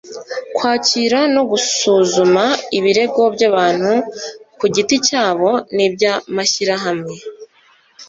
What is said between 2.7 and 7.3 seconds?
ibirego by’abantu ku giti cyabo n’iby’amashyirahamwe,